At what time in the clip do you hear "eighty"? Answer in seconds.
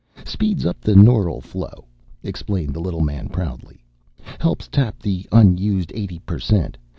5.93-6.17